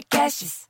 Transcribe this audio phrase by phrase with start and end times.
[0.00, 0.60] Podcasts.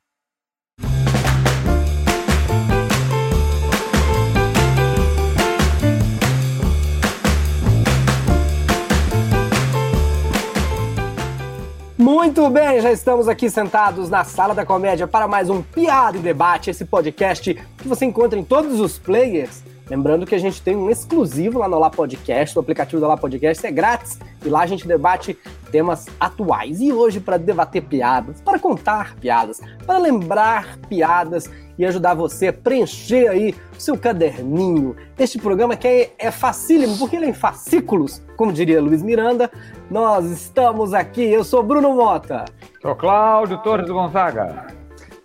[11.96, 16.20] Muito bem, já estamos aqui sentados na Sala da Comédia para mais um Piada e
[16.20, 19.62] Debate, esse podcast que você encontra em todos os players.
[19.88, 23.16] Lembrando que a gente tem um exclusivo lá no Lá Podcast, o aplicativo do Lá
[23.16, 25.38] Podcast é grátis e lá a gente debate
[25.70, 26.80] temas atuais.
[26.80, 32.52] E hoje, para debater piadas, para contar piadas, para lembrar piadas e ajudar você a
[32.52, 34.94] preencher aí o seu caderninho.
[35.18, 39.50] Este programa que é, é facílimo, porque ele é em fascículos, como diria Luiz Miranda.
[39.90, 42.44] Nós estamos aqui, eu sou Bruno Mota.
[42.82, 44.66] Sou Cláudio Torres Gonzaga.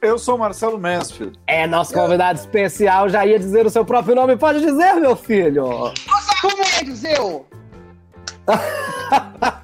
[0.02, 1.38] Eu sou Marcelo Mansfield.
[1.48, 4.38] É nosso convidado especial, já ia dizer o seu próprio nome.
[4.38, 5.92] Pode dizer, meu filho.
[6.42, 7.18] Como é dizer?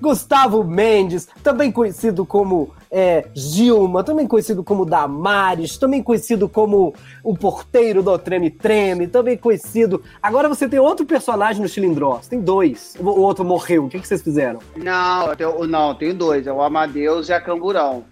[0.00, 7.36] Gustavo Mendes, também conhecido como é, Gilma, também conhecido como Damares, também conhecido como o
[7.36, 10.02] porteiro do Treme Treme, também conhecido.
[10.22, 12.96] Agora você tem outro personagem no Chilindrós, tem dois.
[12.98, 13.84] O, outro morreu.
[13.84, 14.60] O que, que vocês fizeram?
[14.76, 16.46] Não, eu tenho, não, tenho dois.
[16.46, 18.04] É o Amadeus e a Camburão.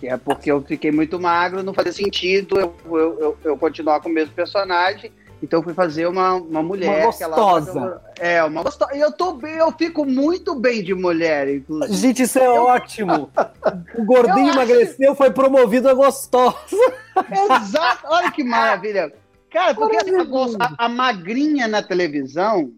[0.00, 4.00] Que é porque eu fiquei muito magro, não fazia sentido eu, eu, eu, eu continuar
[4.00, 5.12] com o mesmo personagem.
[5.42, 6.98] Então eu fui fazer uma, uma mulher.
[6.98, 7.80] Uma gostosa.
[7.80, 8.94] Ela, é, uma gostosa.
[8.94, 11.98] E eu tô bem, eu fico muito bem de mulher, inclusive.
[11.98, 12.62] Gente, isso é eu...
[12.62, 13.30] ótimo.
[13.96, 15.18] O gordinho eu emagreceu, acho...
[15.18, 16.56] foi promovido a gostosa.
[17.28, 19.12] Exato, olha que maravilha.
[19.50, 22.72] Cara, porque a, a, magrinha na televisão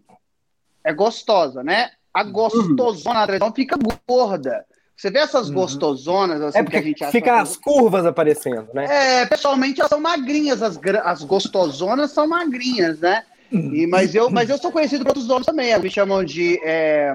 [0.83, 1.91] é gostosa, né?
[2.13, 2.31] A uhum.
[2.31, 3.19] gostosona uhum.
[3.21, 4.65] na televisão fica gorda.
[4.95, 5.55] Você vê essas uhum.
[5.55, 7.11] gostosonas assim, é porque que a gente acha.
[7.11, 8.85] Fica as curvas aparecendo, né?
[9.21, 13.23] É, pessoalmente elas são magrinhas, as, as gostosonas são magrinhas, né?
[13.51, 15.69] E, mas, eu, mas eu sou conhecido por outros nomes também.
[15.69, 17.13] Eles me chamam de é,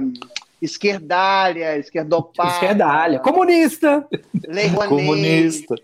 [0.61, 2.53] esquerdalha, esquerdopata.
[2.55, 3.19] Esquerdalha.
[3.21, 4.07] Comunista.
[4.47, 5.75] Lei Comunista.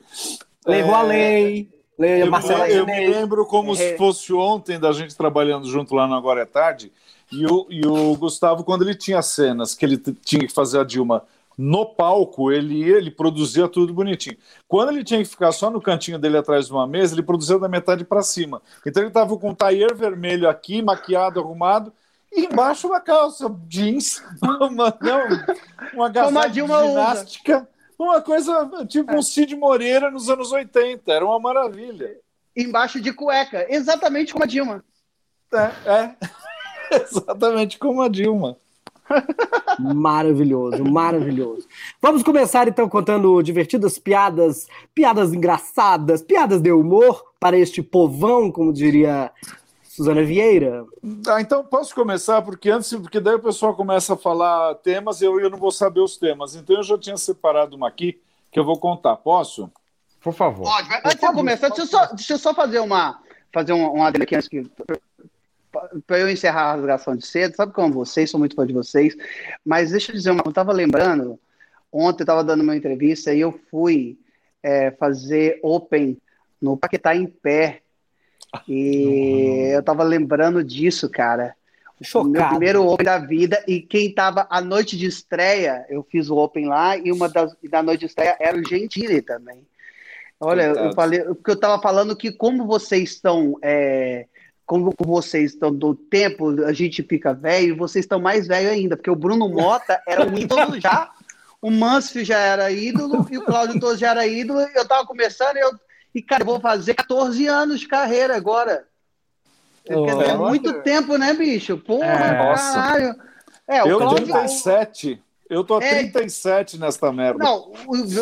[0.67, 1.69] Lei Lei.
[1.99, 3.77] Lei eu, Marcela eu, eu me lembro como é.
[3.77, 6.93] se fosse ontem da gente trabalhando junto lá no Agora é Tarde.
[7.33, 10.85] E o, e o Gustavo, quando ele tinha cenas que ele tinha que fazer a
[10.85, 11.25] Dilma
[11.57, 14.37] no palco ele ele produzia tudo bonitinho.
[14.69, 17.59] Quando ele tinha que ficar só no cantinho dele atrás de uma mesa, ele produzia
[17.59, 18.61] da metade para cima.
[18.85, 21.93] Então ele estava com um taier vermelho aqui, maquiado, arrumado,
[22.33, 25.23] e embaixo uma calça jeans, uma, não,
[25.95, 27.69] uma agasalho de ginástica, usa.
[27.99, 32.19] uma coisa tipo um Cid Moreira nos anos 80, era uma maravilha.
[32.55, 34.85] Embaixo de cueca, exatamente como a Dilma.
[35.53, 36.17] É, é.
[37.03, 38.59] exatamente como a Dilma.
[39.79, 41.67] Maravilhoso, maravilhoso.
[42.01, 48.73] Vamos começar então contando divertidas piadas, piadas engraçadas, piadas de humor para este povão, como
[48.73, 49.31] diria
[49.83, 50.85] Suzana Vieira.
[51.29, 55.25] Ah, então posso começar, porque antes, porque daí o pessoal começa a falar temas e
[55.25, 56.55] eu, eu não vou saber os temas.
[56.55, 58.21] Então eu já tinha separado uma aqui
[58.53, 59.17] que eu vou contar.
[59.17, 59.71] Posso?
[60.21, 60.65] Por favor.
[60.65, 63.21] Pode, antes de eu começar, deixa eu só, deixa eu só fazer uma
[63.53, 64.71] fazer um, um aqui antes que
[66.07, 69.17] para eu encerrar a rasgação de cedo, sabe como vocês, sou muito fã de vocês,
[69.65, 71.39] mas deixa eu dizer uma eu estava lembrando,
[71.93, 74.19] ontem eu estava dando uma entrevista e eu fui
[74.63, 76.21] é, fazer Open
[76.61, 77.83] no Paquetá em Pé,
[78.69, 81.55] e eu estava lembrando disso, cara.
[82.03, 82.31] Chocado.
[82.31, 86.37] Meu primeiro Open da vida, e quem estava a noite de estreia, eu fiz o
[86.37, 89.67] Open lá, e uma das da noite de estreia era o Gentili também.
[90.39, 90.89] Olha, Coitado.
[90.89, 94.27] eu falei, porque eu estava falando que como vocês estão é,
[94.67, 99.11] como vocês estão do tempo, a gente fica velho, vocês estão mais velho ainda, porque
[99.11, 101.09] o Bruno Mota era um ídolo já,
[101.63, 104.61] o Mansfield já era ídolo e o Cláudio Torres já era ídolo.
[104.75, 105.71] Eu tava começando eu,
[106.15, 108.87] e, cara, eu vou fazer 14 anos de carreira agora.
[109.89, 111.79] Oh, é muito tempo, né, bicho?
[111.79, 113.17] Porra, é, caralho.
[113.69, 115.23] É, o eu Cláudio, 37.
[115.49, 117.43] Eu tô a 37 é, nesta merda.
[117.43, 117.73] Não,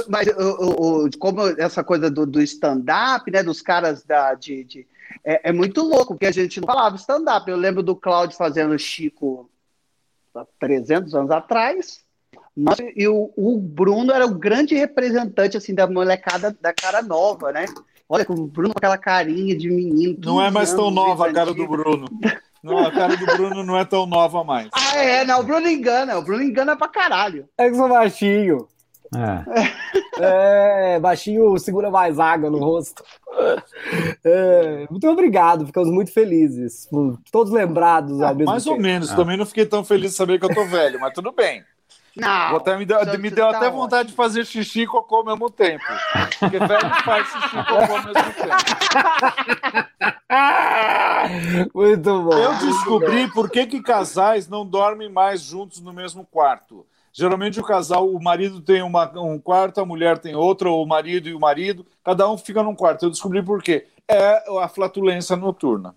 [0.09, 4.87] mas o, o, como essa coisa do, do stand-up, né, dos caras da, de, de
[5.25, 7.51] é, é, muito louco, porque a gente não falava stand-up.
[7.51, 9.49] Eu lembro do Cláudio fazendo Chico
[10.35, 12.05] há 300 anos atrás.
[12.57, 17.51] Mas, e o, o, Bruno era o grande representante assim da molecada da cara nova,
[17.51, 17.65] né?
[18.09, 20.17] Olha, o Bruno com aquela carinha de menino.
[20.25, 22.07] Não é mais tão nova a cara do Bruno.
[22.63, 24.69] Não, a cara do Bruno não é tão nova mais.
[24.73, 27.47] Ah, é, não, o Bruno engana, o Bruno engana pra caralho.
[27.59, 28.69] É que sou baixinho.
[29.15, 30.95] É.
[30.97, 33.03] é, baixinho segura mais água no rosto.
[34.25, 36.89] É, muito obrigado, ficamos muito felizes.
[37.31, 38.77] Todos lembrados ao mesmo Mais tempo.
[38.77, 39.17] ou menos, ah.
[39.17, 41.65] também não fiquei tão feliz de saber que eu tô velho, mas tudo bem.
[42.17, 42.57] Não.
[42.57, 45.51] Até me deu, me deu tá até vontade de fazer xixi e cocô ao mesmo
[45.51, 45.85] tempo.
[46.39, 48.55] Porque velho faz xixi e cocô ao mesmo tempo.
[51.75, 52.39] Muito bom.
[52.39, 57.63] Eu descobri por que, que casais não dormem mais juntos no mesmo quarto Geralmente o
[57.63, 61.35] casal, o marido tem uma, um quarto, a mulher tem outro, ou o marido e
[61.35, 63.05] o marido, cada um fica num quarto.
[63.07, 63.87] Eu descobri por quê.
[64.09, 65.95] É a flatulência noturna.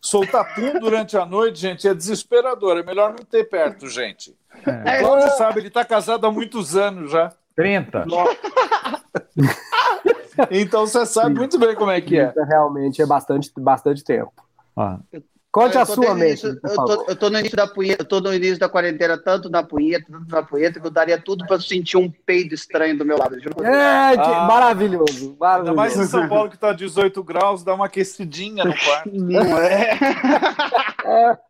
[0.00, 2.78] Soltar pum durante a noite, gente, é desesperador.
[2.78, 4.36] É melhor não ter perto, gente.
[4.64, 5.02] É.
[5.02, 7.32] O Cláudio sabe, ele está casado há muitos anos já.
[7.56, 8.04] 30.
[10.52, 12.32] então você sabe muito bem como é que é.
[12.48, 14.32] Realmente é bastante, bastante tempo.
[14.76, 15.00] Ah.
[15.56, 16.44] Conte a sua, mente.
[16.44, 19.48] Eu tô, eu tô no início da punheta, eu tô no início da quarentena, tanto
[19.48, 23.06] na punheta, tanto na punheta, que eu daria tudo para sentir um peido estranho do
[23.06, 23.36] meu lado.
[23.36, 25.70] É, que, ah, maravilhoso, maravilhoso.
[25.70, 29.08] Ainda mais em São Paulo que tá 18 graus, dá uma aquecidinha no quarto.
[29.16, 29.98] Não é?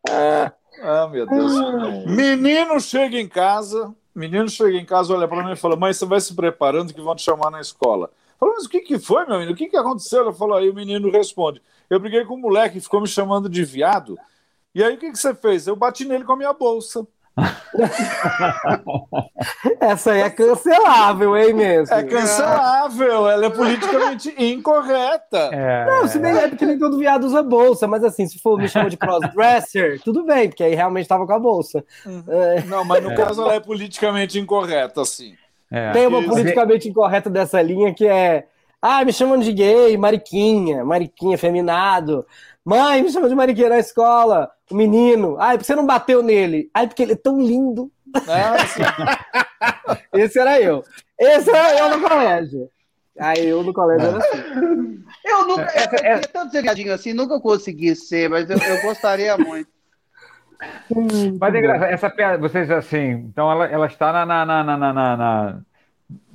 [0.84, 2.06] ah, meu Deus.
[2.06, 6.06] Menino chega em casa, menino chega em casa, olha para mim e fala: Mãe, você
[6.06, 8.08] vai se preparando que vão te chamar na escola.
[8.38, 9.52] Falou, mas o que, que foi, meu menino?
[9.52, 10.22] O que, que aconteceu?
[10.22, 13.64] Ela falou, aí o menino responde: Eu briguei com o moleque, ficou me chamando de
[13.64, 14.18] viado.
[14.74, 15.66] E aí o que, que você fez?
[15.66, 17.06] Eu bati nele com a minha bolsa.
[19.80, 21.94] Essa aí é cancelável, hein, mesmo?
[21.94, 25.50] É cancelável, ela é politicamente incorreta.
[25.52, 25.84] É...
[25.86, 28.66] Não, se bem é porque nem todo viado usa bolsa, mas assim, se for me
[28.68, 31.84] chamar de crossdresser, tudo bem, porque aí realmente estava com a bolsa.
[32.04, 32.24] Uhum.
[32.26, 32.64] É...
[32.64, 33.14] Não, mas no é.
[33.14, 35.36] caso ela é politicamente incorreta, assim.
[35.70, 35.92] É.
[35.92, 38.46] Tem uma politicamente incorreta dessa linha que é.
[38.80, 42.26] Ah, me chamam de gay, mariquinha, mariquinha, feminado.
[42.64, 44.50] Mãe, me chamam de mariquinha na escola.
[44.70, 45.36] O menino.
[45.38, 46.70] Ai, porque você não bateu nele?
[46.74, 47.90] Ai, porque ele é tão lindo.
[50.12, 50.84] Esse era eu.
[51.18, 52.70] Esse era eu no colégio.
[53.18, 55.04] Aí eu no colégio era assim.
[55.24, 55.72] Eu nunca.
[55.74, 59.75] Eu, eu, eu, tanto ser assim, nunca consegui ser, mas eu, eu gostaria muito.
[61.38, 64.92] Mas é engraçado, essa piada, vocês assim, então ela, ela está na, na, na, na,
[64.92, 65.60] na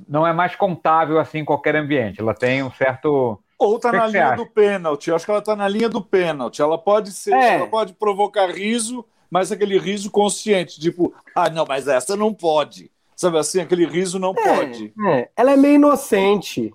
[0.08, 3.38] Não é mais contável assim em qualquer ambiente, ela tem um certo.
[3.58, 6.60] Ou está na linha do pênalti, eu acho que ela está na linha do pênalti.
[6.60, 7.54] Ela pode ser, é.
[7.54, 12.90] ela pode provocar riso, mas aquele riso consciente, tipo, ah, não, mas essa não pode.
[13.14, 14.92] Sabe assim, aquele riso não é, pode.
[15.06, 15.28] É.
[15.36, 16.74] Ela é meio inocente.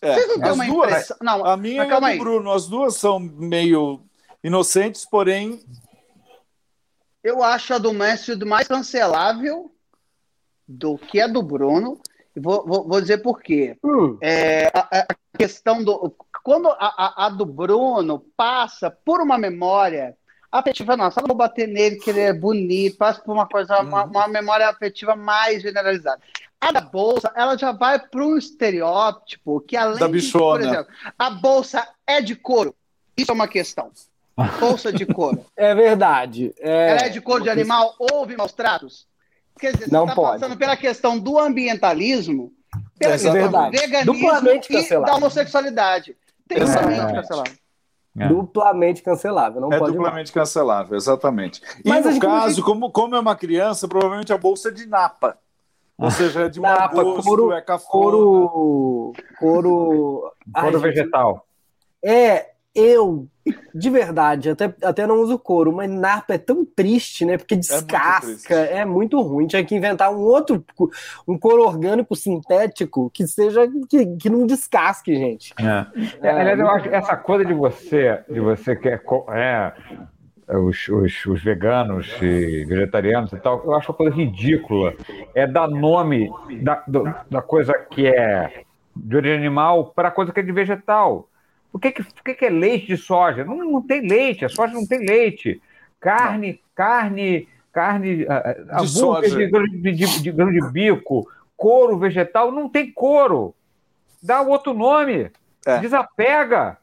[0.00, 0.12] É.
[0.12, 4.00] As duas, não, a minha e a do Bruno, as duas são meio
[4.42, 5.60] inocentes, porém
[7.28, 9.70] eu acho a do Messi mais cancelável
[10.66, 12.00] do que a do Bruno.
[12.34, 13.76] Vou, vou, vou dizer por quê.
[13.84, 14.16] Hum.
[14.20, 16.14] É, a, a, questão do.
[16.42, 20.16] Quando a, a, do Bruno passa por uma memória
[20.50, 24.04] afetiva, nossa, não vou bater nele, que ele é bonito, passa por uma coisa, uma,
[24.04, 24.10] uhum.
[24.10, 26.22] uma memória afetiva mais generalizada.
[26.60, 30.58] A da bolsa, ela já vai para um estereótipo que além da bichona.
[30.58, 32.74] de, por exemplo, a bolsa é de couro.
[33.16, 33.92] Isso é uma questão.
[34.60, 35.44] Bolsa de couro.
[35.56, 36.54] É verdade.
[36.58, 36.90] É...
[36.90, 37.94] Ela é de couro de animal?
[37.98, 39.06] Houve maus tratos?
[39.58, 42.52] Quer dizer, não você está passando pela questão do ambientalismo,
[42.98, 46.16] pela é questão do veganismo Duplamente e da homossexualidade.
[46.46, 47.54] Tem duplamente cancelável.
[48.18, 48.28] É.
[48.28, 49.60] Duplamente cancelável.
[49.60, 50.30] Não é pode duplamente mais.
[50.30, 51.60] cancelável, exatamente.
[51.84, 55.36] E Mas no caso, como, como é uma criança, provavelmente a bolsa é de napa.
[55.96, 57.90] Ou seja, é de mau napa, gosto, couro, é cafona.
[57.90, 61.44] Couro, couro, couro vegetal.
[62.02, 63.26] É, eu,
[63.74, 67.36] de verdade, até, até não uso couro, mas narpa é tão triste, né?
[67.36, 69.46] Porque é descasca, é muito, é muito ruim.
[69.46, 70.64] Tinha que inventar um outro,
[71.26, 75.54] um couro orgânico sintético que seja que, que não descasque, gente.
[75.58, 75.86] É.
[76.22, 79.00] é, aliás, eu acho essa coisa de você, de você que é,
[80.48, 84.94] é os, os, os, veganos e vegetarianos e tal, eu acho uma coisa ridícula.
[85.34, 86.30] É dar nome
[86.62, 86.84] da,
[87.30, 88.62] da coisa que é
[88.94, 91.28] de origem animal para coisa que é de vegetal.
[91.70, 93.44] Por que, que, por que, que é leite de soja?
[93.44, 95.60] Não, não tem leite, a soja não tem leite.
[96.00, 96.58] Carne, não.
[96.74, 99.36] carne, carne, a, de, soja.
[99.36, 103.54] De, grão de, de, de, grão de bico, couro vegetal, não tem couro.
[104.22, 105.30] Dá outro nome.
[105.66, 105.78] É.
[105.78, 106.78] Desapega.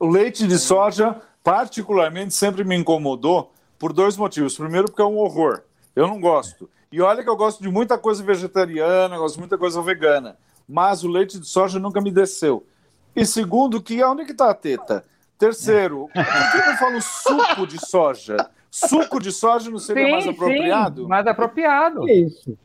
[0.00, 4.56] O leite de soja, particularmente, sempre me incomodou por dois motivos.
[4.56, 5.62] Primeiro, porque é um horror.
[5.94, 6.70] Eu não gosto.
[6.90, 10.36] E olha que eu gosto de muita coisa vegetariana, gosto de muita coisa vegana.
[10.66, 12.66] Mas o leite de soja nunca me desceu.
[13.14, 15.04] E segundo, que onde que está a teta?
[15.38, 18.36] Terceiro, por que não falo suco de soja?
[18.70, 21.02] Suco de soja não seria sim, mais apropriado?
[21.02, 22.08] Sim, mais apropriado.
[22.08, 22.58] Isso.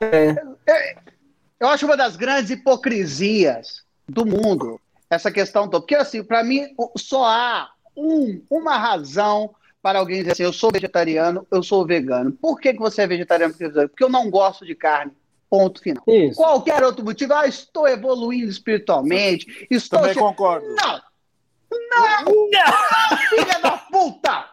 [0.00, 0.36] É.
[1.60, 4.80] Eu acho uma das grandes hipocrisias do mundo
[5.14, 5.80] essa questão toda.
[5.80, 10.70] Porque, assim, para mim, só há um, uma razão para alguém dizer assim: eu sou
[10.72, 12.32] vegetariano, eu sou vegano.
[12.32, 13.54] Por que, que você é vegetariano?
[13.54, 15.12] Porque eu não gosto de carne.
[15.52, 16.02] Ponto final.
[16.08, 16.36] Isso.
[16.36, 19.98] Qualquer outro motivo, ah, estou evoluindo espiritualmente, estou.
[19.98, 20.18] Também che...
[20.18, 20.66] concordo.
[20.66, 21.02] Não!
[21.90, 22.48] Não!
[22.50, 23.18] Não!
[23.28, 24.46] Filha da puta!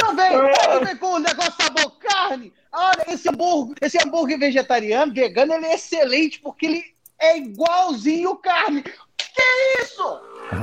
[0.00, 2.52] Não vem, não vem com o negócio sabor carne.
[2.72, 6.84] Olha, esse hambúrguer, esse hambúrguer vegetariano, vegano, ele é excelente porque ele
[7.18, 8.84] é igualzinho carne.
[8.84, 10.20] Que isso?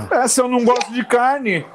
[0.09, 1.65] É, se eu não gosto de carne.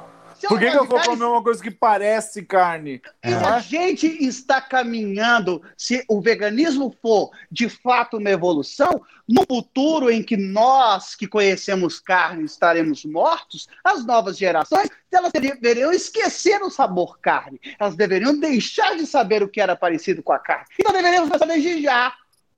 [0.47, 3.01] Por que, que eu vou comer uma coisa que parece carne?
[3.25, 10.09] E a gente está caminhando, se o veganismo for de fato uma evolução, no futuro
[10.09, 16.69] em que nós que conhecemos carne estaremos mortos, as novas gerações elas deveriam esquecer o
[16.69, 17.59] sabor carne.
[17.79, 20.65] Elas deveriam deixar de saber o que era parecido com a carne.
[20.79, 22.13] Então deveríamos começar desde já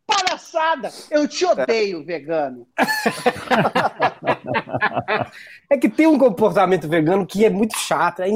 [0.10, 0.90] palhaçada!
[1.12, 2.68] Eu te odeio, vegano.
[5.70, 8.22] é que tem um comportamento vegano que é muito chato.
[8.22, 8.28] É.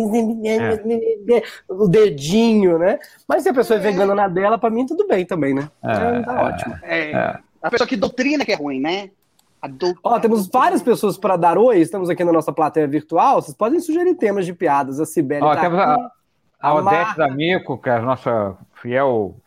[1.68, 3.00] O dedinho, né?
[3.28, 5.70] Mas se a pessoa é, é vegana na dela, pra mim tudo bem também, né?
[5.84, 6.80] É, é tá ótimo.
[6.84, 7.12] É.
[7.12, 7.40] é.
[7.62, 9.10] A pessoa que doutrina que é ruim, né?
[10.04, 13.42] Ó, temos várias pessoas para dar oi, estamos aqui na nossa plateia virtual.
[13.42, 15.00] Vocês podem sugerir temas de piadas.
[15.00, 16.02] A Sibeli Ó, tá temos aqui,
[16.60, 19.38] a, a, a Odete D'Amico, que é a nossa fiel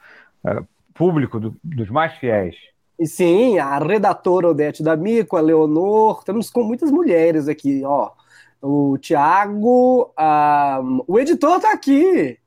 [0.96, 2.56] público do, dos mais fiéis.
[2.98, 8.10] E sim, a redatora Odete D'Amico, a Leonor, estamos com muitas mulheres aqui, ó.
[8.60, 10.12] O Tiago,
[11.06, 12.38] o editor está aqui.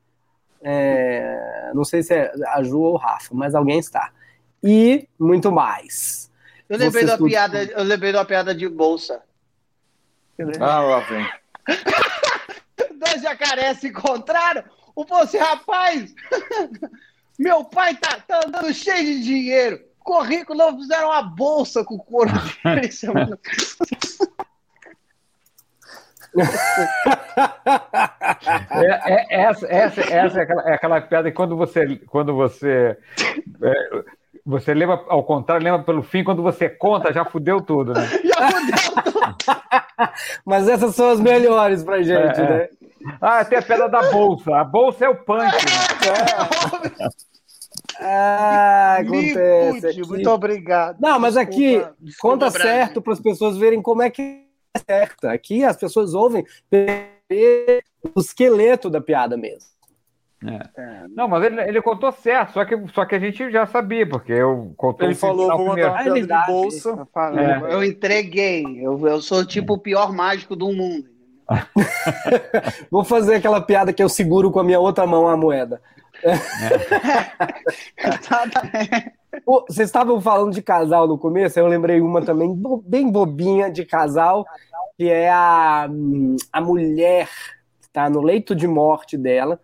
[0.62, 4.10] É, não sei se é a Ju ou o Rafa, mas alguém está.
[4.62, 6.30] E muito mais.
[6.68, 9.22] Eu lembrei, da piada, eu lembrei da piada de bolsa.
[10.58, 11.26] Ah, lá vem.
[12.98, 14.64] Dois jacarés se encontraram.
[14.94, 16.14] O você, rapaz,
[17.40, 19.80] meu pai tá, tá andando cheio de dinheiro.
[20.00, 22.30] Currículo, não fizeram uma bolsa com couro
[22.62, 23.38] dele semana.
[28.70, 32.96] É, é, essa, essa, essa é, aquela, é aquela piada que quando você, quando você,
[33.60, 34.04] é,
[34.46, 38.06] você leva ao contrário, leva pelo fim, quando você conta, já fudeu tudo, né?
[38.24, 39.46] Já fudeu tudo.
[40.46, 42.68] Mas essas são as melhores pra gente, é, né?
[43.20, 44.56] Ah, tem a pedra da bolsa.
[44.56, 45.40] A bolsa é o punk.
[45.40, 45.50] Né?
[48.00, 49.86] Ah, acontece.
[49.86, 50.08] Aqui.
[50.08, 50.98] Muito obrigado.
[51.00, 52.60] Não, mas aqui desculpa, conta Brasil.
[52.60, 55.32] certo para as pessoas verem como é que é certa.
[55.32, 56.44] Aqui as pessoas ouvem
[58.14, 59.68] o esqueleto da piada mesmo.
[60.42, 60.80] É.
[60.80, 61.04] é.
[61.14, 64.32] Não, mas ele, ele, contou certo, só que, só que a gente já sabia, porque
[64.32, 67.06] eu contou Ele falou, vou mandar uma piada de bolsa.
[67.36, 67.74] É.
[67.74, 71.10] Eu entreguei, eu, eu sou tipo o pior mágico do mundo.
[72.88, 75.82] Vou fazer aquela piada que eu seguro com a minha outra mão a moeda.
[79.68, 84.44] Vocês estavam falando de casal no começo, eu lembrei uma também bem bobinha de casal,
[84.96, 85.88] que é a,
[86.52, 87.28] a mulher
[87.80, 89.60] que está no leito de morte dela,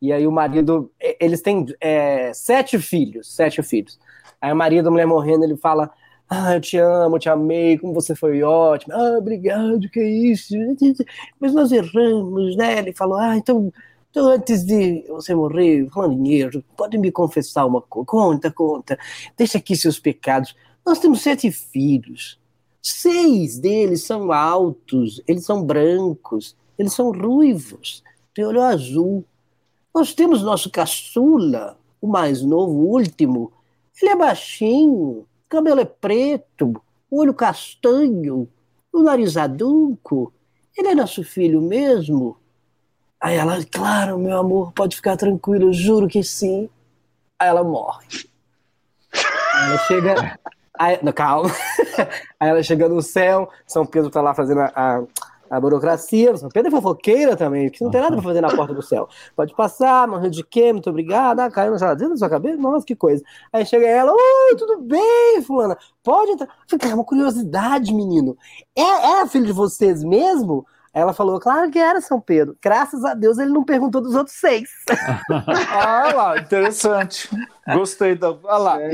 [0.00, 3.98] e aí o marido, eles têm é, sete filhos, sete filhos.
[4.40, 5.90] Aí o marido da mulher morrendo, ele fala,
[6.30, 8.94] ah, eu te amo, eu te amei, como você foi ótimo.
[8.94, 10.54] Ah, obrigado, que isso.
[11.40, 12.78] Mas nós erramos, né?
[12.78, 13.72] Ele falou, ah, então,
[14.10, 18.06] então antes de você morrer, falando dinheiro, pode me confessar uma coisa?
[18.06, 18.98] Conta, conta.
[19.36, 20.56] Deixa aqui seus pecados.
[20.84, 22.38] Nós temos sete filhos.
[22.80, 29.24] Seis deles são altos, eles são brancos, eles são ruivos, tem olho azul.
[29.94, 33.52] Nós temos nosso caçula, o mais novo, o último.
[34.00, 38.48] Ele é baixinho, cabelo é preto, olho castanho,
[38.92, 40.32] o nariz adunco.
[40.76, 42.36] Ele é nosso filho mesmo?
[43.20, 46.68] Aí ela, claro, meu amor, pode ficar tranquilo, juro que sim.
[47.38, 48.06] Aí ela morre.
[49.12, 50.38] Aí ela chega.
[50.78, 51.50] Aí, não, calma.
[52.38, 55.02] Aí ela chega no céu, São Pedro tá lá fazendo a, a
[55.50, 56.36] a burocracia.
[56.36, 59.08] São Pedro é fofoqueira também, que não tem nada para fazer na porta do céu.
[59.34, 60.72] Pode passar, morreu de quê?
[60.72, 61.44] Muito obrigada.
[61.44, 62.56] Ah, caiu na geladeira na sua cabeça?
[62.56, 63.22] Nossa, que coisa.
[63.52, 65.76] Aí chega ela, oi, tudo bem, fulana?
[66.02, 66.48] Pode entrar.
[66.66, 68.36] Fica, é uma curiosidade, menino.
[68.76, 70.66] É, é filho de vocês mesmo?
[70.98, 72.56] Ela falou, claro que era São Pedro.
[72.62, 74.68] Graças a Deus ele não perguntou dos outros seis.
[75.70, 77.28] ah lá, interessante.
[77.72, 78.34] Gostei da.
[78.46, 78.82] Ah lá.
[78.82, 78.90] É.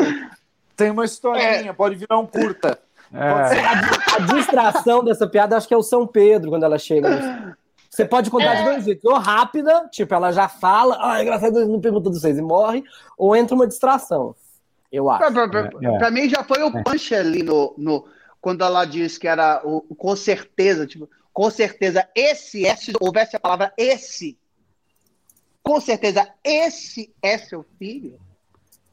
[0.76, 1.72] Tem uma historinha, é.
[1.72, 2.78] pode virar um curta.
[3.12, 3.28] É.
[3.28, 7.56] A, a, distração dessa piada acho que é o São Pedro quando ela chega.
[7.88, 8.56] Você pode contar é.
[8.56, 9.04] de dois jeitos.
[9.04, 12.42] Ou rápida, tipo, ela já fala, ah, graças a Deus não pergunta dos seis e
[12.42, 12.82] morre,
[13.16, 14.34] ou entra uma distração.
[14.90, 15.32] Eu acho.
[15.32, 15.98] Pra, pra, pra, é.
[15.98, 16.82] pra mim já foi o é.
[16.82, 18.04] punch ali no, no,
[18.40, 23.36] quando ela disse que era o, com certeza, tipo, com certeza, esse é, se houvesse
[23.36, 24.38] a palavra esse,
[25.62, 28.18] com certeza, esse é seu filho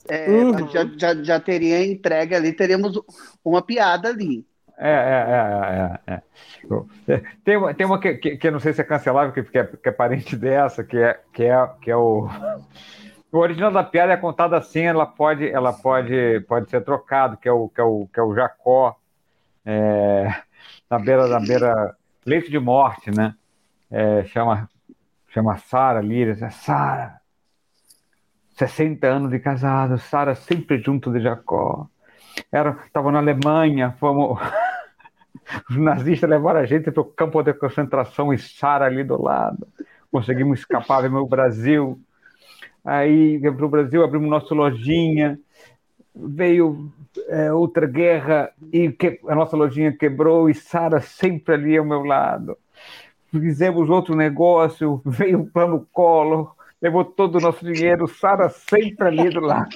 [0.09, 0.67] é, uhum.
[0.67, 2.99] já, já, já teria entregue ali, teríamos
[3.45, 4.45] uma piada ali.
[4.77, 6.21] É, é, é, é,
[7.07, 7.21] é.
[7.45, 9.57] Tem uma, tem uma que, que, que eu não sei se é cancelável, que, que,
[9.59, 12.27] é, que é parente dessa, que é, que é, que é o.
[13.31, 17.47] O original da piada é contada assim, ela pode, ela pode, pode ser trocado, que
[17.47, 18.97] é o, que é o, que é o Jacó
[19.65, 20.33] é,
[20.89, 23.35] na beira, na beira, leito de morte, né?
[23.89, 24.69] É, chama,
[25.29, 27.19] chama Sara Líria, Sara,
[28.57, 31.87] 60 anos de casado, Sara sempre junto de Jacó.
[32.85, 34.39] Estava na Alemanha, fomos,
[35.69, 39.67] Os nazistas levaram a gente para o campo de concentração e Sara ali do lado.
[40.11, 41.99] Conseguimos escapar, ver o Brasil.
[42.83, 45.39] Aí, para o Brasil, abrimos nossa lojinha.
[46.13, 46.91] Veio
[47.27, 52.03] é, outra guerra e que, a nossa lojinha quebrou e Sara sempre ali ao meu
[52.03, 52.57] lado.
[53.31, 59.29] Fizemos outro negócio, veio o plano Collor, levou todo o nosso dinheiro, Sara sempre ali
[59.29, 59.69] do lado.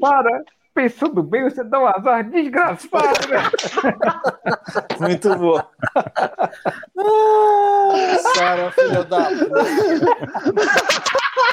[0.00, 2.88] Sara, pensando bem, você dá um azar desgraçado.
[5.00, 5.62] Muito bom.
[6.98, 9.28] Ah, Sara, filha da.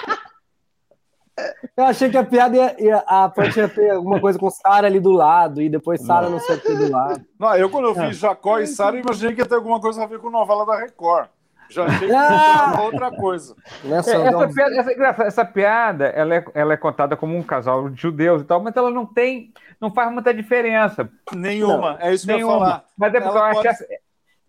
[1.75, 4.87] Eu achei que a piada ia, ia a Punch ia ter alguma coisa com Sara
[4.87, 7.23] ali do lado e depois Sara não sei o que do lado.
[7.39, 10.07] Não, eu quando eu vi Jacó e Sara, imaginei que ia ter alguma coisa a
[10.07, 11.29] ver com novela da Record.
[11.69, 12.81] Já achei que ah!
[12.81, 13.55] outra coisa.
[13.83, 17.89] Nessa, é, essa, piada, essa, essa, piada ela, é, ela é contada como um casal
[17.89, 21.09] de judeus e tal, mas ela não tem, não faz muita diferença.
[21.33, 22.53] Nenhuma, não, é isso que nenhuma.
[22.53, 22.85] eu ia falar.
[22.97, 23.99] Mas é porque ela eu pode, acho que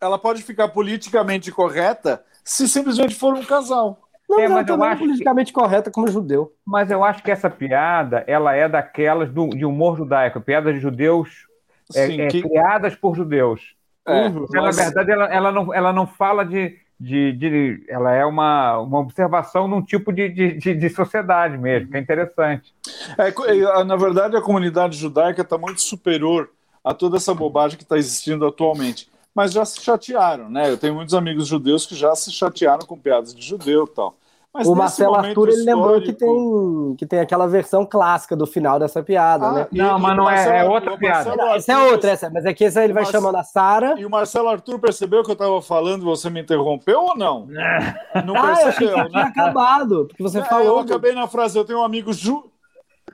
[0.01, 4.08] ela pode ficar politicamente correta se simplesmente for um casal.
[4.29, 5.59] Não, é, mas eu acho politicamente que...
[5.59, 6.53] correta como judeu.
[6.65, 10.81] Mas eu acho que essa piada, ela é daquelas do, de humor judaico, piadas de
[10.81, 11.47] judeus
[11.95, 12.43] é, Sim, é, que...
[12.43, 13.75] criadas por judeus.
[14.07, 14.77] É, mas...
[14.77, 18.99] Na verdade, ela, ela, não, ela não fala de, de, de, ela é uma, uma
[18.99, 22.75] observação num tipo de, de, de sociedade mesmo, que é interessante.
[23.17, 26.51] É, na verdade, a comunidade judaica está muito superior
[26.85, 29.09] a toda essa bobagem que está existindo atualmente
[29.39, 30.69] mas já se chatearam, né?
[30.69, 34.17] Eu tenho muitos amigos judeus que já se chatearam com piadas de judeu e tal.
[34.53, 38.81] Mas o Marcelo Arthur ele lembrou que tem, que tem aquela versão clássica do final
[38.81, 39.69] dessa piada, ah, né?
[39.71, 41.31] Não, mas não é, é outra piada.
[41.55, 43.95] essa é outra, essa, mas é que essa ele vai chamando a Sara.
[43.97, 47.47] E o Marcelo Arthur percebeu que eu estava falando e você me interrompeu ou não?
[48.27, 49.09] Não ah, percebeu, eu né?
[49.09, 50.67] tinha acabado, porque você é, falou.
[50.67, 52.51] Eu acabei na frase, eu tenho um amigo ju...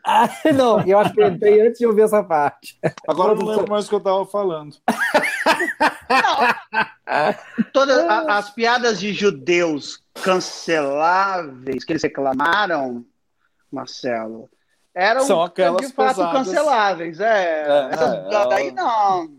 [0.06, 2.78] Ah, não, eu acho que eu entrei antes de ouvir essa parte.
[3.08, 4.76] Agora eu não lembro mais o que eu estava falando.
[7.72, 13.04] Todas as piadas de judeus canceláveis que eles reclamaram,
[13.72, 14.50] Marcelo,
[14.94, 16.46] eram São aquelas de fato pesadas.
[16.46, 17.20] canceláveis.
[17.20, 19.30] É, é essa é, daí não.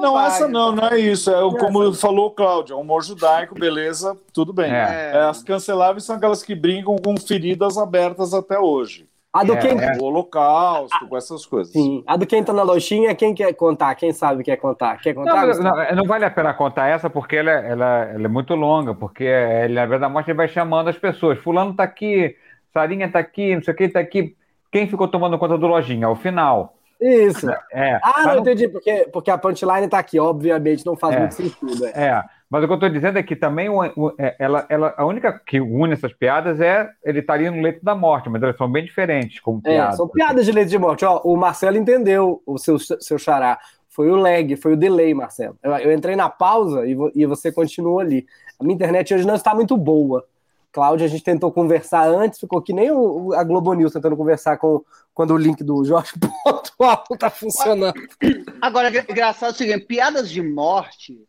[0.00, 1.30] Não, essa não, não é isso.
[1.30, 4.72] É como falou o Cláudio, é humor judaico, beleza, tudo bem.
[4.72, 5.10] É.
[5.14, 9.06] É, as canceláveis são aquelas que brincam com feridas abertas até hoje.
[9.34, 9.72] A do é, quem...
[9.72, 9.96] É.
[9.98, 11.72] O holocausto, com essas coisas.
[11.72, 12.04] Sim.
[12.06, 13.92] A do quem tá na lojinha, quem quer contar?
[13.96, 15.00] Quem sabe quer contar?
[15.00, 15.44] Quer contar?
[15.44, 18.94] Não, não, não vale a pena contar essa porque ela, ela, ela é muito longa,
[18.94, 21.36] porque ele, na verdade da morte ele vai chamando as pessoas.
[21.40, 22.36] Fulano tá aqui,
[22.72, 24.36] Sarinha tá aqui, não sei quem tá aqui.
[24.70, 26.06] Quem ficou tomando conta do lojinha?
[26.06, 26.76] Ao final.
[27.00, 27.50] Isso.
[27.72, 27.98] É.
[28.04, 31.18] Ah, não, não entendi, porque, porque a punchline tá aqui, obviamente não faz é.
[31.18, 31.86] muito sentido.
[31.86, 32.22] É.
[32.50, 33.68] Mas o que eu estou dizendo é que também
[34.18, 37.94] é, ela, ela, a única que une essas piadas é ele estaria no leito da
[37.94, 39.96] morte, mas elas são bem diferentes como é, piadas.
[39.96, 41.04] são piadas de leito de morte.
[41.04, 43.58] Ó, o Marcelo entendeu o seu, seu xará.
[43.88, 45.56] Foi o lag, foi o delay, Marcelo.
[45.62, 48.26] Eu, eu entrei na pausa e, e você continua ali.
[48.58, 50.24] A minha internet hoje não está muito boa.
[50.72, 54.58] Cláudia, a gente tentou conversar antes, ficou que nem o, a Globo News tentando conversar
[54.58, 54.82] com
[55.14, 57.94] quando o link do Jorge Pontual tá funcionando.
[58.60, 61.24] Agora, engraçado é o seguinte: piadas de morte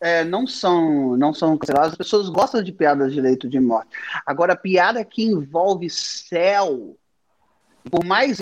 [0.00, 1.92] é, não são não são canceladas.
[1.92, 3.90] As pessoas gostam de piadas de leito de morte.
[4.24, 6.96] Agora, piada que envolve céu,
[7.90, 8.40] por mais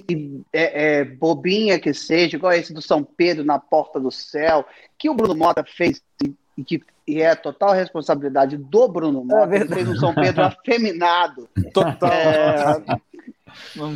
[0.52, 4.64] é, é, bobinha que seja, igual esse do São Pedro na porta do céu,
[4.96, 6.02] que o Bruno Mota fez
[6.56, 10.44] e que e é total responsabilidade do Bruno Mota, é ele fez um São Pedro
[10.44, 11.48] afeminado.
[11.72, 12.12] Total.
[12.12, 12.82] É,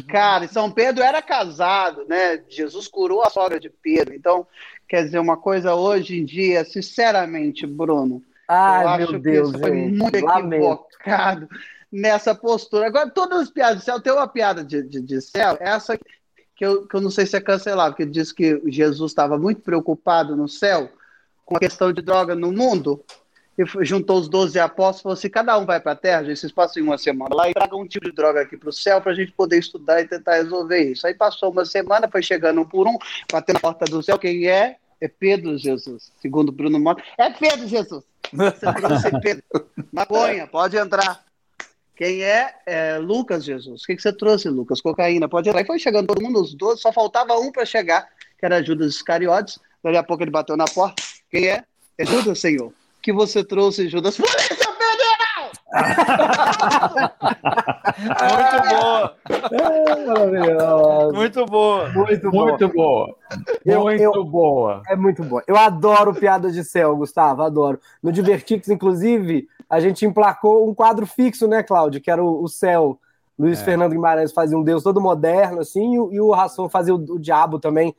[0.08, 2.42] cara, São Pedro era casado, né?
[2.48, 4.14] Jesus curou a sogra de Pedro.
[4.14, 4.46] Então,
[4.92, 9.58] Quer dizer, uma coisa hoje em dia, sinceramente, Bruno, Ai, eu acho Deus, que isso
[9.58, 11.48] foi muito equivocado
[11.90, 12.88] nessa postura.
[12.88, 16.62] Agora, todas as piadas de céu, tem uma piada de, de, de céu, essa que
[16.66, 20.36] eu, que eu não sei se é cancelável, que diz que Jesus estava muito preocupado
[20.36, 20.90] no céu
[21.46, 23.02] com a questão de droga no mundo,
[23.56, 26.38] e juntou os 12 apóstolos e falou assim: cada um vai para a terra, gente,
[26.38, 29.00] vocês passam uma semana lá e tragam um tipo de droga aqui para o céu
[29.00, 31.06] para a gente poder estudar e tentar resolver isso.
[31.06, 32.98] Aí passou uma semana, foi chegando um por um,
[33.32, 34.76] batendo na porta do céu, quem é?
[35.02, 37.02] É Pedro Jesus, segundo Bruno Mota.
[37.18, 38.04] É Pedro Jesus.
[38.32, 39.42] Você trouxe Pedro.
[39.90, 41.24] Maconha, pode entrar.
[41.96, 42.54] Quem é?
[42.64, 43.82] é Lucas Jesus.
[43.82, 44.80] O que, que você trouxe, Lucas?
[44.80, 45.60] Cocaína, pode entrar.
[45.60, 48.06] E foi chegando todo mundo, os dois, só faltava um para chegar,
[48.38, 49.58] que era Judas Iscariotes.
[49.82, 51.02] Daqui a pouco ele bateu na porta.
[51.28, 51.64] Quem é?
[51.98, 52.72] É Judas, Senhor.
[53.02, 54.16] que você trouxe, Judas?
[54.16, 54.72] Polícia
[58.12, 59.16] muito boa.
[59.50, 61.88] É, muito boa.
[61.88, 63.16] Muito, muito boa.
[63.64, 64.82] Eu, muito eu, boa.
[64.88, 65.42] É muito boa.
[65.46, 67.80] Eu adoro piadas de céu, Gustavo, adoro.
[68.02, 72.00] No Divertix, inclusive, a gente emplacou um quadro fixo, né, Cláudio?
[72.00, 72.98] Que era o, o céu.
[73.38, 73.64] Luiz é.
[73.64, 77.18] Fernando Guimarães fazia um Deus todo moderno, assim, e, e o Rasson fazia o, o
[77.18, 77.94] diabo também,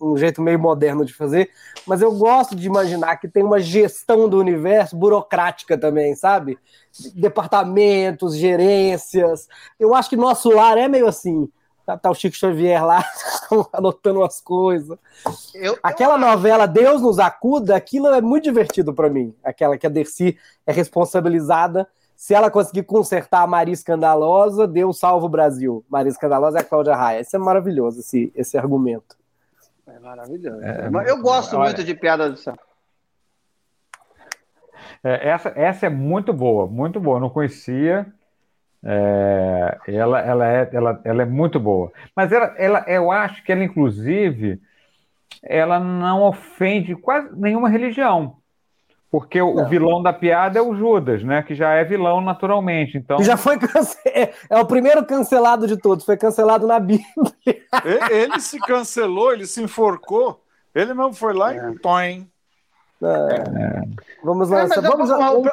[0.00, 1.50] um jeito meio moderno de fazer,
[1.86, 6.58] mas eu gosto de imaginar que tem uma gestão do universo burocrática também, sabe?
[7.14, 9.48] Departamentos, gerências.
[9.78, 11.48] Eu acho que nosso lar é meio assim.
[11.88, 13.02] Tá, tá o Chico Xavier lá
[13.72, 14.98] anotando as coisas.
[15.54, 16.18] Eu, Aquela eu...
[16.18, 19.34] novela Deus nos acuda, aquilo é muito divertido para mim.
[19.42, 21.88] Aquela que a Dercy é responsabilizada.
[22.14, 25.82] Se ela conseguir consertar a Maria Escandalosa, Deus salva o Brasil.
[25.88, 27.22] Maria Escandalosa é a Cláudia Raia.
[27.22, 29.16] Isso é maravilhoso, esse, esse argumento.
[29.86, 30.62] É maravilhoso.
[30.62, 32.54] É, eu gosto olha, muito de piada do céu.
[35.02, 37.16] É, essa, essa é muito boa, muito boa.
[37.16, 38.12] Eu não conhecia.
[38.84, 41.92] É, ela, ela, é, ela, ela é muito boa.
[42.14, 44.60] Mas ela, ela, eu acho que ela, inclusive,
[45.42, 48.36] ela não ofende quase nenhuma religião.
[49.10, 51.42] Porque o, o, vilão da piada é o Judas, né?
[51.42, 52.98] Que já é vilão naturalmente.
[52.98, 53.96] Então já foi cance...
[54.06, 56.04] é, é o primeiro cancelado de todos.
[56.04, 57.06] Foi cancelado na Bíblia.
[58.10, 60.42] Ele se cancelou, ele se enforcou.
[60.74, 61.70] Ele não foi lá é.
[61.70, 62.30] e toim.
[63.02, 63.82] É.
[64.22, 64.64] Vamos lá.
[64.64, 65.48] É, vamos, vamos,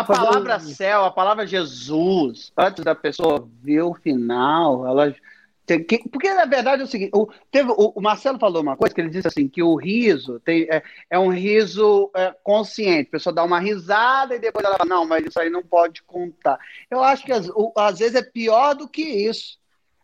[0.00, 5.14] a palavra céu, a palavra Jesus, antes da pessoa ver o final, ela
[6.12, 9.00] porque, na verdade, é o seguinte: o, teve, o, o, Marcelo falou uma coisa que
[9.00, 13.08] ele disse assim: que o riso tem, é, é um riso é, consciente.
[13.08, 16.02] A pessoa dá uma risada e depois ela fala, não, mas isso aí não pode
[16.02, 16.58] contar.
[16.90, 19.58] Eu acho que às, o, às vezes é pior do que isso.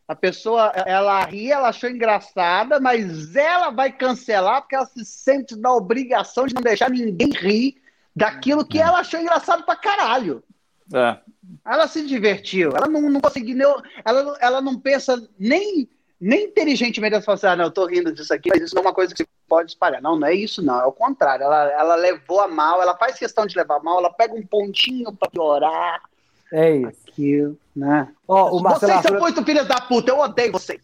[0.09, 5.55] A pessoa, ela ri, ela achou engraçada, mas ela vai cancelar porque ela se sente
[5.55, 7.77] na obrigação de não deixar ninguém rir
[8.21, 10.45] daquilo que ela achou engraçado pra caralho.
[10.93, 11.17] É.
[11.67, 13.57] Ela se divertiu, ela não, não conseguiu,
[14.05, 15.89] ela, ela não pensa nem,
[16.21, 18.83] nem inteligentemente, ela fala assim, ah, não, eu tô rindo disso aqui, mas isso não
[18.83, 20.03] é uma coisa que se pode espalhar.
[20.03, 21.45] Não, não é isso, não, é o contrário.
[21.45, 24.47] Ela, ela levou a mal, ela faz questão de levar a mal, ela pega um
[24.47, 26.03] pontinho para piorar.
[26.53, 27.01] É isso.
[27.09, 28.09] Aquilo, né?
[28.29, 30.81] Oh, Marcelo vocês são muito filhos da puta, eu odeio vocês.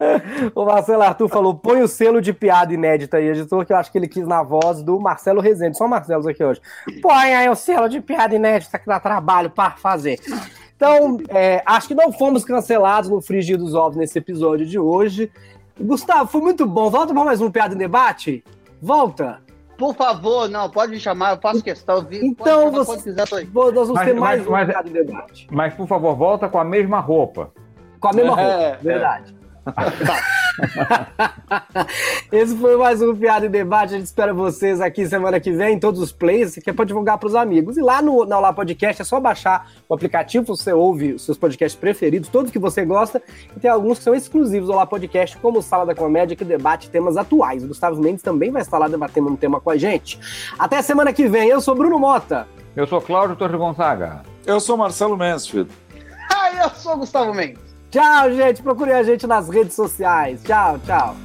[0.54, 3.92] o Marcelo Arthur falou: põe o selo de piada inédita aí, editor, que eu acho
[3.92, 5.76] que ele quis na voz do Marcelo Rezende.
[5.76, 6.60] Só Marcelo aqui hoje.
[7.02, 10.18] Põe aí o selo de piada inédita que dá trabalho para fazer.
[10.74, 15.30] Então, é, acho que não fomos cancelados no Frigir dos Ovos nesse episódio de hoje.
[15.78, 16.90] Gustavo, foi muito bom.
[16.90, 18.42] Volta para mais um Piada em Debate?
[18.80, 19.40] Volta.
[19.76, 22.02] Por favor, não, pode me chamar, eu faço questão.
[22.02, 25.48] Vi, então, você, quiser, nós vamos mas, ter mais mas, um mas, Piada em Debate.
[25.50, 27.50] Mas, por favor, volta com a mesma roupa.
[27.98, 29.34] Com a mesma é, roupa, verdade.
[29.36, 29.39] É.
[32.30, 33.94] Esse foi mais um Piada em Debate.
[33.94, 36.84] A gente espera vocês aqui semana que vem, em todos os plays, que é para
[36.84, 37.76] divulgar para os amigos.
[37.76, 41.38] E lá no, na Olá Podcast é só baixar o aplicativo, você ouve os seus
[41.38, 43.22] podcasts preferidos, todos que você gosta,
[43.56, 46.90] e tem alguns que são exclusivos do Olá Podcast, como Sala da Comédia, que debate
[46.90, 47.64] temas atuais.
[47.64, 50.18] O Gustavo Mendes também vai estar lá debatendo um tema com a gente.
[50.58, 51.48] Até semana que vem.
[51.48, 52.46] Eu sou Bruno Mota.
[52.76, 54.22] Eu sou Cláudio Torre Gonzaga.
[54.46, 55.70] Eu sou Marcelo Mansfield.
[56.32, 57.69] Ah, eu sou Gustavo Mendes.
[57.90, 58.62] Tchau, gente.
[58.62, 60.40] Procure a gente nas redes sociais.
[60.44, 61.16] Tchau, tchau.